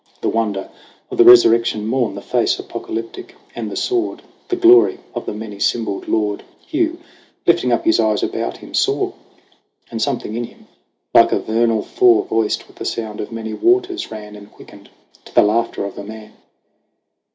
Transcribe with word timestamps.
The 0.21 0.29
wonder 0.29 0.67
of 1.11 1.19
the 1.19 1.23
resurrection 1.23 1.85
morn, 1.85 2.15
The 2.15 2.23
face 2.23 2.57
apocalyptic 2.57 3.35
and 3.53 3.69
the 3.69 3.75
sword, 3.75 4.23
The 4.47 4.55
glory 4.55 4.97
of 5.13 5.27
the 5.27 5.33
many 5.35 5.59
symboled 5.59 6.07
Lord, 6.07 6.41
Hugh, 6.65 6.97
lifting 7.45 7.71
up 7.71 7.85
his 7.85 7.99
eyes 7.99 8.23
about 8.23 8.57
him, 8.57 8.73
saw! 8.73 9.11
And 9.91 10.01
something 10.01 10.33
in 10.35 10.45
him 10.45 10.65
like 11.13 11.31
a 11.31 11.39
vernal 11.39 11.83
thaw, 11.83 12.23
Voiced 12.23 12.65
with 12.67 12.77
the 12.77 12.83
sound 12.85 13.21
of 13.21 13.31
many 13.31 13.53
waters, 13.53 14.09
ran 14.09 14.35
And 14.35 14.51
quickened 14.51 14.89
to 15.25 15.35
the 15.35 15.43
laughter 15.43 15.85
of 15.85 15.99
a 15.99 16.03
man. 16.03 16.33